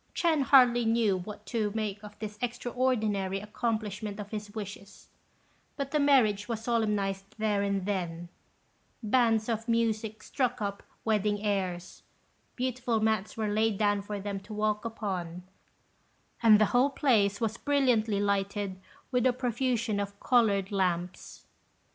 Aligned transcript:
Ch'ên 0.15 0.41
hardly 0.41 0.83
knew 0.83 1.15
what 1.17 1.45
to 1.45 1.69
make 1.75 2.03
of 2.03 2.17
this 2.17 2.39
extraordinary 2.41 3.39
accomplishment 3.39 4.19
of 4.19 4.31
his 4.31 4.51
wishes, 4.55 5.09
but 5.75 5.91
the 5.91 5.99
marriage 5.99 6.47
was 6.47 6.63
solemnized 6.63 7.35
there 7.37 7.61
and 7.61 7.85
then; 7.85 8.27
bands 9.03 9.47
of 9.47 9.67
music 9.69 10.23
struck 10.23 10.59
up 10.59 10.81
wedding 11.05 11.43
airs, 11.45 12.01
beautiful 12.55 12.99
mats 12.99 13.37
were 13.37 13.49
laid 13.53 13.77
down 13.77 14.01
for 14.01 14.19
them 14.19 14.39
to 14.39 14.55
walk 14.55 14.85
upon, 14.85 15.43
and 16.41 16.59
the 16.59 16.65
whole 16.73 16.89
place 16.89 17.39
was 17.39 17.57
brilliantly 17.57 18.19
lighted 18.19 18.81
with 19.11 19.27
a 19.27 19.31
profusion 19.33 19.99
of 19.99 20.19
coloured 20.19 20.71
lamps. 20.71 21.45